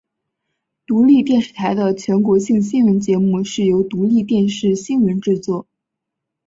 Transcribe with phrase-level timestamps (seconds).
[0.87, 5.67] 独立电视台的全国性新闻节目是由独立电视新闻制作。